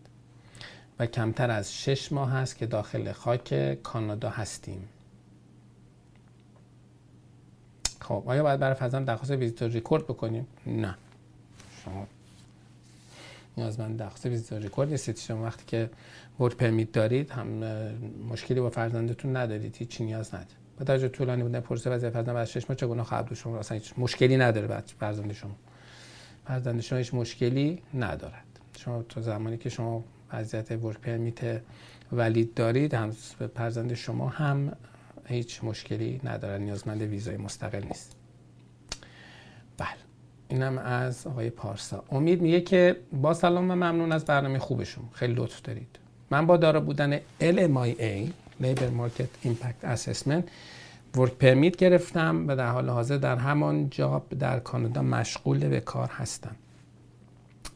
[1.00, 4.90] و کمتر از شش ماه هست که داخل خاک کانادا هستیم.
[8.02, 10.96] خب آیا باید برای فرزند درخواست visitor record بکنیم؟ نه.
[11.84, 12.08] شما
[13.58, 15.18] نیازمند درخواست visitor record نیستید.
[15.18, 15.90] شما وقتی که
[16.40, 17.48] work permit دارید هم
[18.30, 22.46] مشکلی با فرزندتون ندارید هیچ نیاز نداره با توجه طولانی بودن پروسه وضعیت فرزند بعد
[22.46, 25.56] 6 ماه چگونه خواهد بود شما؟ اصلا هیچ مشکلی نداره بعد فرزند شما.
[26.48, 28.60] فرزند شما هیچ مشکلی ندارد.
[28.78, 31.62] شما تا زمانی که شما وضعیت ورک پرمیت
[32.12, 33.12] ولید دارید هم
[33.56, 34.72] فرزند شما هم
[35.26, 38.16] هیچ مشکلی نداره نیازمند ویزای مستقل نیست.
[39.78, 39.88] بله.
[40.50, 42.04] اینم از آقای پارسا.
[42.12, 45.10] امید میگه که با سلام و ممنون از برنامه خوبشون.
[45.14, 46.00] خیلی لطف دارید.
[46.32, 50.44] من با دارا بودن LMIA Labor Market Impact Assessment
[51.18, 56.10] ورک پرمیت گرفتم و در حال حاضر در همان جاب در کانادا مشغول به کار
[56.10, 56.56] هستم.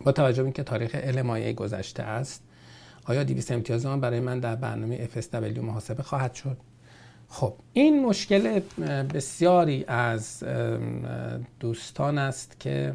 [0.04, 2.44] با توجه به اینکه تاریخ LMIA گذشته است
[3.06, 6.58] آیا 200 امتیاز آن برای من در برنامه FSW محاسبه خواهد شد؟
[7.30, 8.60] خب این مشکل
[9.14, 10.44] بسیاری از
[11.60, 12.94] دوستان است که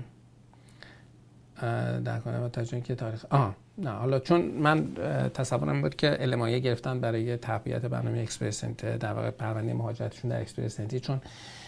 [2.05, 4.95] در کانادا که تاریخ آه نه حالا چون من
[5.35, 10.81] تصورم بود که LMIA گرفتن برای تقویت برنامه اکسپرس در واقع پرونده مهاجرتشون در اکسپرس
[10.81, 11.21] چون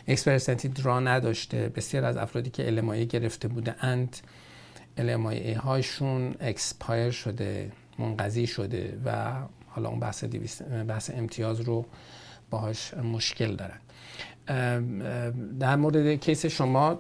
[0.09, 1.69] Express draw نداشته.
[1.69, 4.17] بسیار از افرادی که LMIA گرفته بوده اند
[4.97, 9.33] LMIA هاشون expire شده منقضی شده و
[9.67, 10.25] حالا اون بحث,
[10.89, 11.87] بحث امتیاز رو
[12.51, 13.79] باهاش مشکل دارن.
[15.61, 16.99] در مورد کیس شما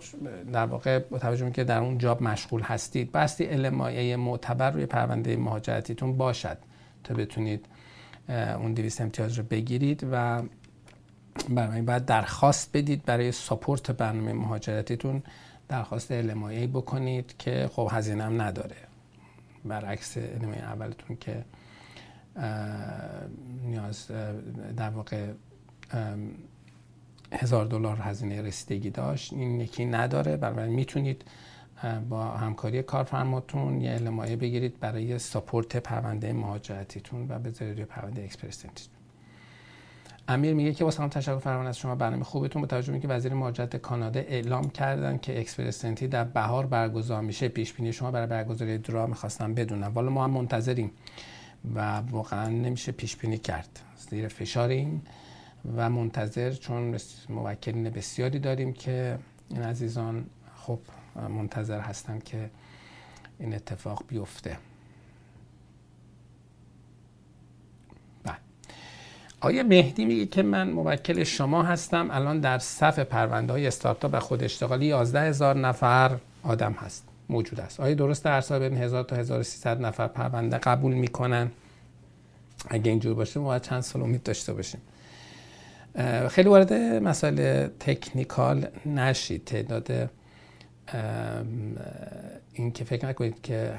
[0.52, 5.36] در واقع با توجه که در اون job مشغول هستید بایستی LMIA معتبر روی پرونده
[5.36, 6.58] مهاجرتیتون باشد
[7.04, 7.66] تا بتونید
[8.28, 10.42] اون دویست امتیاز رو بگیرید و
[11.48, 15.22] برای باید درخواست بدید برای ساپورت برنامه مهاجرتیتون
[15.68, 18.76] درخواست LMIA بکنید که خب هزینه هم نداره.
[19.64, 21.44] برعکس LMIA اولتون که
[23.64, 24.06] نیاز
[24.76, 25.26] در واقع
[27.32, 30.36] هزار دلار هزینه رسیدگی داشت این یکی نداره.
[30.36, 31.24] برای می‌تونید
[32.08, 38.56] با همکاری کارفرماتون یه LMIA بگیرید برای support پرونده مهاجرتیتون و بذارید روی پرونده Express
[38.56, 38.94] Entry تون
[40.28, 42.62] امیر میگه که و اسحاق تشکر فراوان از شما برنامه خوبتون.
[42.62, 47.48] با توجه که وزیر مهاجرت کانادا اعلام کردن که Express Entry در بهار برگزار میشه
[47.48, 49.92] پیش بینی شما برای برگزاری draw می‌خواستم بدونم.
[49.94, 50.90] والا ما هم منتظریم
[51.74, 53.80] و واقعا نمیشه پیش بینی کرد.
[54.10, 55.02] زیر فشاریم.
[55.76, 59.18] و منتظر چون موکلین بسیاری داریم که
[59.50, 60.78] این عزیزان خب
[61.28, 62.50] منتظر هستن که
[63.38, 64.58] این اتفاق بیفته.
[68.24, 68.36] بله.
[69.40, 74.20] آیا مهدی میگه که من موکل شما هستم؟ الان در صف پرونده های استارتاپ و
[74.20, 77.04] خود اشتغالی 11 هزار نفر آدم هست.
[77.28, 77.80] موجود است.
[77.80, 81.50] آیا درست در سال بین 1000 تا 1300 نفر پرونده قبول می‌کنن؟
[82.68, 84.80] اگه اینجور باشه ما باید چند سال امید داشته باشیم.
[86.30, 89.44] خیلی وارد مسائل تکنیکال نشید.
[89.44, 90.10] تعداد
[92.52, 93.74] این که فکر نکنید که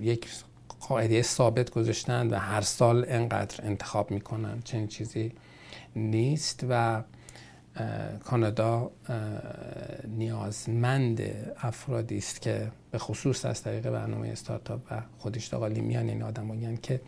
[0.00, 0.28] یک
[0.88, 5.32] قاعده ثابت گذاشتن و هر سال انقدر انتخاب می‌کنن چنین چیزی
[5.96, 6.66] نیست.
[6.68, 7.02] و
[8.24, 8.90] کانادا
[10.08, 11.20] نیازمند
[11.58, 17.00] افرادی است که به خصوص از طریق برنامه استارتاپ و خوداشتغالی میان این آدمایی که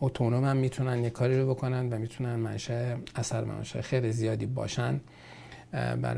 [0.00, 5.00] اتونوم هم می‌تونن یه کاری رو بکنن و می‌تونن منشأ اثر منشأ خیلی زیادی باشن.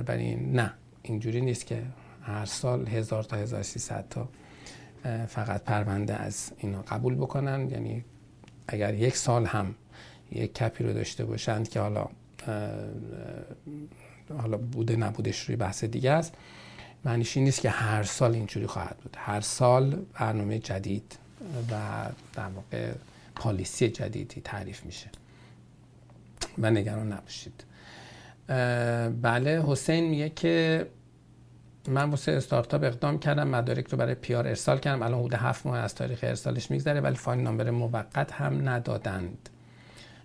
[0.09, 0.73] این نه
[1.03, 1.83] اینجوری نیست که
[2.23, 4.29] هر سال هزار تا 1300 تا
[5.27, 7.71] فقط پرونده از اینا قبول بکنن.
[7.71, 8.05] یعنی
[8.69, 9.75] اگر یک سال هم
[10.33, 12.09] یک کپی رو داشته باشند که حالا
[14.39, 16.35] حالا بوده نبودش روی بحث دیگه است.
[17.05, 19.17] معنیش این نیست که هر سال اینجوری خواهد بود.
[19.19, 21.19] هر سال برنامه جدید
[21.71, 21.75] و
[22.35, 22.93] در واقع
[23.35, 25.11] پالیسی جدیدی تعریف میشه.
[26.59, 27.65] و نگران نباشید.
[29.23, 30.87] بله حسین میگه که
[31.89, 35.03] من واسه استارتاپ اقدام کردم مدارک رو برای پیار ارسال کردم.
[35.03, 39.49] الان حدود هفت ماه از تاریخ ارسالش میگذره ولی فایل نامبر موقت هم ندادند.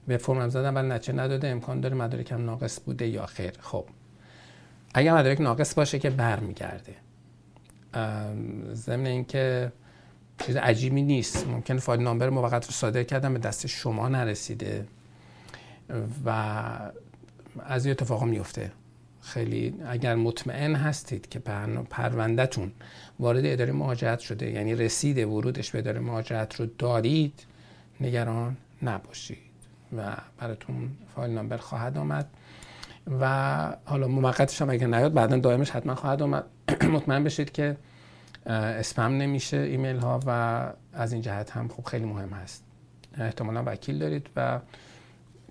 [0.07, 3.51] به فرم زدم ولی نچه نداده امکان داره مدارکم ناقص بوده یا خیر.
[3.59, 3.85] خب
[4.93, 6.95] اگر مدارک ناقص باشه که برمیگرده.
[8.73, 9.71] ضمن اینکه
[10.45, 11.47] چیز عجیبی نیست.
[11.47, 14.87] ممکن فایل نامبر موقت رو صادر کردم به دست شما نرسیده
[16.25, 16.29] و
[17.59, 18.71] از این اتفاق میفته.
[19.21, 21.39] خیلی اگر مطمئن هستید که
[21.89, 22.71] پروندهتون
[23.19, 27.45] وارد اداره مهاجرت شده یعنی رسید ورودش به اداره مهاجرت رو دارید
[28.01, 29.50] نگران نباشید.
[29.97, 32.29] و براتون فایل نامبر خواهد آمد.
[33.19, 36.43] و حالا موقتش هم اگر نیاد بعدا دائمش حتما خواهد آمد.
[36.93, 37.77] مطمئن بشید که
[38.45, 42.63] اسپم نمیشه ایمیل ها و از این جهت هم خب خیلی مهم هست.
[43.17, 44.59] احتمالا وکیل دارید و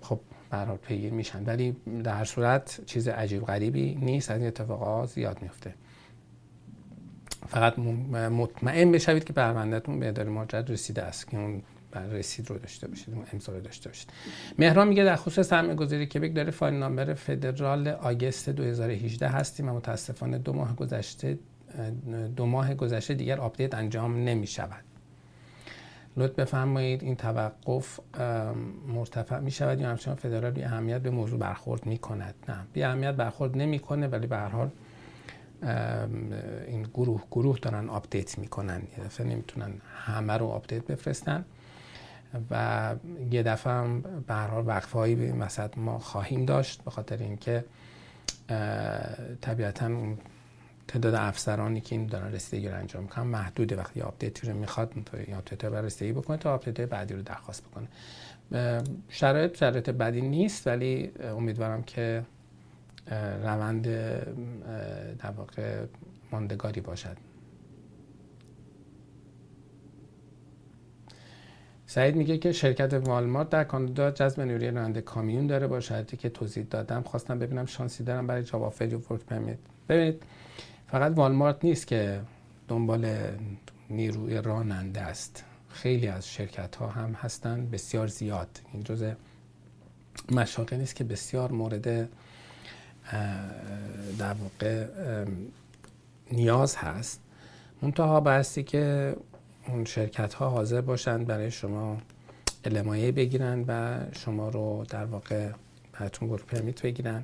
[0.01, 1.43] خب برحال پیگیر میشن.
[1.45, 4.31] ولی در هر صورت چیز عجیب غریبی نیست.
[4.31, 5.73] از این اتفاقات زیاد میفته.
[7.47, 11.61] فقط مطمئن بشوید که پروندهتون به اداره ماجرد رسیده است که اون
[11.97, 14.09] رسید رو داشته باشید امضا رو داشته باشید.
[14.59, 19.73] مهران میگه در خصوص سرمایه گذاری کبک داره فایل نامبر فدرال آگست 2018 هستیم و
[19.73, 21.39] متاسفانه دو ماه گذشته
[22.35, 24.83] دو ماه گذشته دیگر update انجام نمی شود
[26.17, 27.99] لطف بفرمایید این توقف
[28.87, 32.83] مرتفع می شود یا همچنان فدرال بی اهمیت به موضوع برخورد می کند نه بی
[32.83, 34.69] اهمیت برخورد نمی‌کنه ولی به هر حال
[36.67, 38.81] این گروه گروه دارن update می‌کنن.
[39.05, 41.45] دفعه نمی‌تونن همه رو update بفرستن.
[42.51, 42.95] و
[43.31, 47.65] یه دفعه هم به هر حال وقفه هایی به ما خواهیم داشت به خاطر اینکه
[49.41, 49.89] طبیعتا
[50.87, 54.93] تعداد افسرانی که این دارن رسیدگی رو انجام می‌کنن محدوده وقتی update ی رو می‌خواد
[55.27, 57.87] یا update رو رسیدگی بکنه تا update بعدی رو درخواست بکنه.
[59.09, 62.23] شرایط شرایط بدی نیست ولی امیدوارم که
[63.43, 63.83] روند
[65.17, 65.85] در واقع
[66.31, 67.17] ماندگاری باشد.
[71.93, 76.29] سعید میگه که شرکت والمارت در کانادا جذب نیروی راننده کامیون داره با شرطی که
[76.29, 77.01] توضیح دادم.
[77.01, 79.57] خواستم ببینم شانسی دارم برای job offer یا work permit.
[79.89, 80.23] ببینید
[80.87, 82.21] فقط والمارت نیست که
[82.67, 83.15] دنبال
[83.89, 85.43] نیروی راننده است.
[85.69, 88.61] خیلی از شرکت ها هم هستن بسیار زیاد.
[88.73, 89.13] این جزء
[90.31, 92.09] مشاقه نیست که بسیار مورد
[94.17, 94.85] در واقع
[96.31, 97.21] نیاز هست.
[97.81, 99.15] منتها بایستی که
[99.67, 101.97] اون شرکت ها حاضر باشند برای شما
[102.65, 105.49] علمایه بگیرن و شما رو در واقع
[105.93, 107.23] براتون ورک پرمیت بگیرن.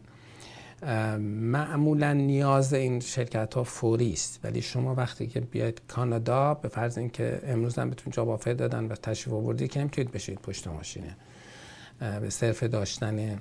[1.52, 6.98] معمولا نیاز این شرکت ها فوری است ولی شما وقتی که بیاید کانادا به فرض
[6.98, 11.16] اینکه امروز هم بهتون جاب آفر دادن و تشریف آوردی که نمی‌تونید بشید پشت ماشینه.
[12.00, 13.40] به صرف داشتن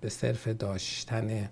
[0.00, 1.48] به صرف داشتن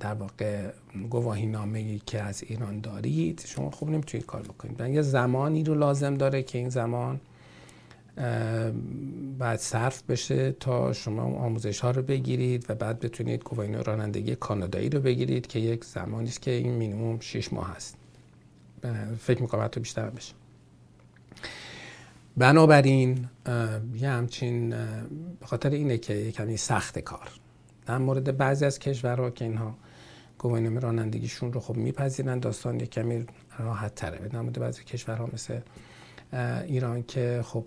[0.00, 0.70] در واقع
[1.10, 4.80] گواهی نامه که از ایران دارید شما خوب نمی‌تونید کار بکنید.
[4.80, 7.20] یه زمانی رو لازم داره که این زمان
[9.38, 14.88] بعد صرف بشه تا شما آموزش ها رو بگیرید و بعد بتونید گواهی رانندگی کانادایی
[14.88, 17.96] رو بگیرید که یک زمانی است که این مینیموم 6 ماه هست
[19.18, 20.34] فکر می‌کنم حتی بیشتر بشه.
[22.36, 23.28] بنابراین
[23.94, 24.70] یه همچین
[25.40, 27.28] به خاطر اینه که کمی سخت کار.
[27.86, 29.74] در مورد بعضی از کشورها که اینها
[30.38, 33.26] گواهینامه رانندگیشون رو خب میپذیرن داستان یه کمی
[33.58, 35.60] راحت تره در مورد بعضی کشورها مثل
[36.66, 37.64] ایران که خب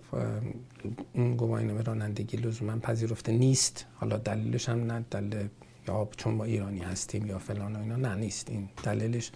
[1.14, 3.86] اون گواهینامه رانندگی لزوما پذیرفته نیست.
[3.94, 5.04] حالا دلیلش هم نه.
[5.10, 5.48] دلیل
[5.88, 8.50] یا چون ما ایرانی هستیم یا فلان و اینا نه نیست.
[8.50, 9.32] این دلیلش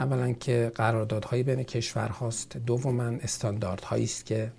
[0.00, 4.52] اولا که قراردادهایی بین کشور هاست دوما استانداردهایی است که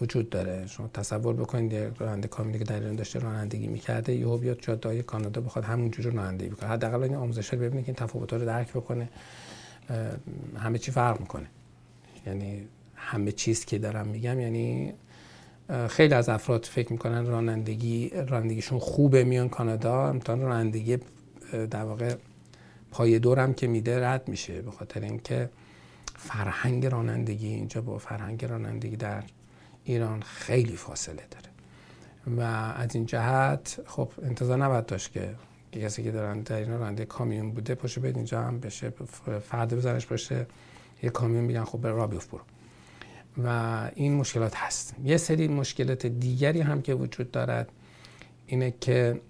[0.00, 0.66] وجود داره.
[0.66, 5.02] شما تصور بکنید یه راننده کامیلی که در ایران داشته رانندگی می‌کرده یهو بیاد جاده‌های
[5.02, 6.68] کانادا بخواد همونجوری رانندگی بکنه.
[6.68, 9.08] حداقل این آموزش رو ببینید که این تفاوت‌ها رو درک بکنه.
[10.58, 11.46] همه چی فرق می‌کنه.
[12.26, 12.62] یعنی
[12.94, 14.92] همه چیز که دارم میگم یعنی
[15.88, 20.98] خیلی از افراد فکر می‌کنن رانندگی رانندگیشون خوبه میان کانادا امتحان رانندگی
[21.70, 22.14] در واقع
[22.90, 24.62] پای دورم که میده رد میشه.
[24.62, 25.50] به خاطر اینکه
[26.22, 29.22] فرهنگ رانندگی اینجا با فرهنگ رانندگی در
[29.84, 31.48] ایران خیلی فاصله داره.
[32.36, 32.40] و
[32.76, 35.34] از این جهت خب انتظار نباید داشت که
[35.72, 38.92] کسی که دارن در ایران راننده کامیون بوده پاشه بید اینجا هم بشه
[39.48, 40.46] فرد بزنش باشه
[41.02, 42.40] یه کامیون میگن خب به را برو.
[43.44, 44.94] و این مشکلات هست.
[45.04, 47.68] یه سری مشکلات دیگری هم که وجود دارد
[48.46, 49.20] اینه که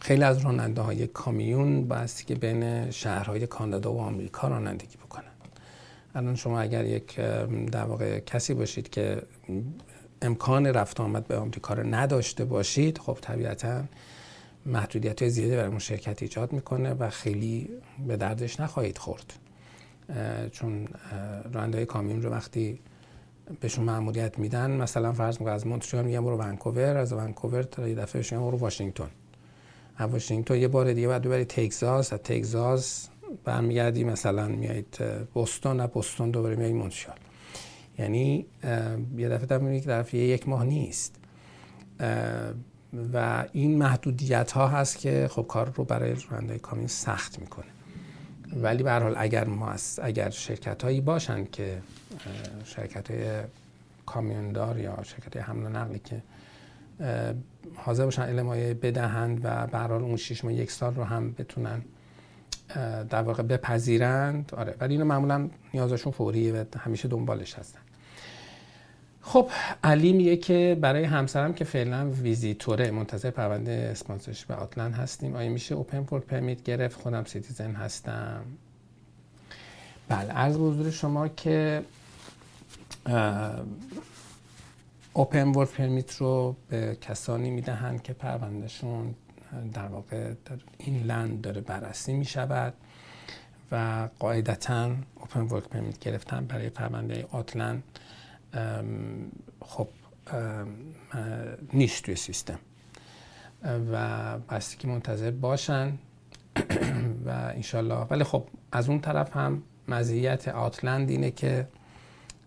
[0.00, 5.33] خیلی از راننده های کامیون بایستی که بین شهرهای کانادا و آمریکا رانندگی بکنن.
[6.14, 7.16] الان شما اگر یک
[7.72, 9.22] در واقع کسی باشید که
[10.22, 13.84] امکان رفت آمد به آمریکا رو نداشته باشید خب طبیعتا
[14.66, 17.70] محدودیت های زیادی برای اون شرکت ایجاد می‌کنه و خیلی
[18.06, 19.32] به دردش نخواهید خورد.
[20.52, 20.88] چون
[21.52, 22.78] راننده کامیون رو وقتی
[23.60, 27.94] بهشون معمولیت میدن مثلا فرض می‌کنم از مونتریال میگم برو ونکوور از ونکوور تا یه
[27.94, 29.10] دفعه بهشون برو واشنگتن.
[29.96, 33.08] از واشنگتن یه بار دیگه بعد ببری تگزاس از تگزاس
[33.44, 34.98] برمیگردی مثلا میایید
[35.34, 37.16] بوستون از بوستون دوباره میایید مونتریال.
[37.98, 38.46] یعنی
[39.16, 39.58] یه دفعه در
[40.02, 41.16] که یک ماه نیست.
[43.12, 47.66] و این محدودیت ها هست که خب کار رو برای راننده کامیون سخت می‌کنه.
[48.56, 51.82] ولی به حال اگر ما اگر شرکت هایی باشن که
[52.64, 53.42] شرکت های
[54.06, 56.22] کامیوندار یا شرکت های حمل و نقلی که
[57.74, 61.82] حاضر باشن علمای بدهند و به حال اون شش ماه یک سال رو هم بتونن
[63.10, 64.52] در واقع بپذیرند.
[64.56, 67.80] آره ولی اینو معمولا نیازشون فوریه و همیشه دنبالش هستن.
[69.20, 69.50] خب
[69.84, 75.36] علی میگه که برای همسرم که فعلا ویزیتوره منتظر پرونده sponsorship آتلان هستیم.
[75.36, 78.42] آیا میشه open work permit گرفت؟ خودم citizen هستم.
[80.08, 81.82] بله عرض به شما که
[85.12, 89.14] open work permit رو به کسانی می‌دهند که پروندهشون
[89.72, 92.74] در واقع در این لند داره بررسی می شود
[93.72, 97.82] و قاعدتا اوپن ورک پرمیت گرفتن برای پرونده آتلند
[99.60, 99.88] خب
[101.72, 102.58] نیست توی سیستم.
[103.92, 105.98] و بستی که منتظر باشن
[107.26, 108.06] و انشالله.
[108.10, 111.68] ولی خب از اون طرف هم مزیت آتلند اینه که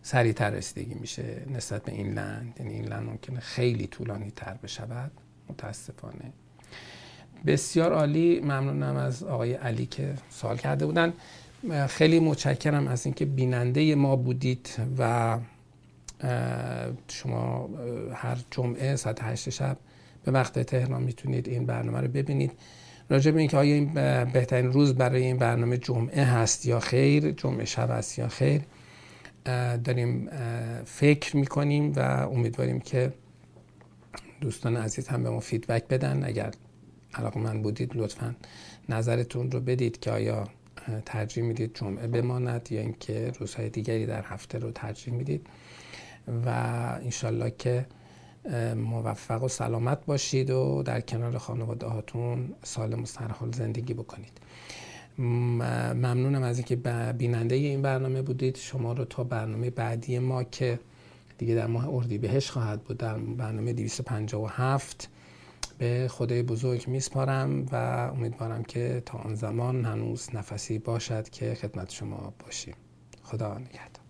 [0.01, 2.55] سریعتر رسیدگی میشه نسبت به این لند.
[2.59, 5.11] یعنی این لند ممکنه خیلی طولانی تر بشود.
[5.49, 6.33] متاسفانه.
[7.45, 8.39] بسیار عالی.
[8.39, 11.13] ممنونم از آقای علی که سوال کرده بودن.
[11.87, 15.37] خیلی متشکرم از اینکه بیننده ما بودید و
[17.07, 17.69] شما
[18.13, 19.77] هر جمعه ساعت هشت شب
[20.25, 22.51] به وقت تهران می‌تونید این برنامه رو ببینید.
[23.09, 23.93] راجع به اینکه آیا این
[24.33, 28.61] بهترین روز برای این برنامه جمعه هست یا خیر جمعه شب هست یا خیر
[29.83, 30.29] داریم
[30.85, 31.99] فکر می‌کنیم و
[32.31, 33.13] امیدواریم که
[34.41, 36.23] دوستان عزیز هم به ما فیدبک بدن.
[36.23, 36.51] اگر
[37.13, 38.35] علاقه من بودید لطفا
[38.89, 40.47] نظرتون رو بدید که آیا
[41.05, 45.47] ترجیح می‌دید جمعه بماند یا اینکه روزهای دیگری در هفته رو ترجیح می‌دید.
[46.45, 46.49] و
[47.03, 47.85] انشالله که
[48.75, 54.37] موفق و سلامت باشید و در کنار خانواده هاتون سالم و سرحال زندگی بکنید.
[55.17, 56.75] ممنونم از اینکه
[57.17, 58.57] بیننده این برنامه بودید.
[58.57, 60.79] شما رو تا برنامه بعدی ما که
[61.37, 65.09] دیگه در ماه اردیبهشت خواهد بود در برنامه 257
[65.77, 67.75] به خدای بزرگ میسپارم و
[68.15, 72.75] امیدوارم که تا آن زمان هنوز نفسی باشد که خدمت شما باشیم.
[73.23, 74.06] خدا نگهدار.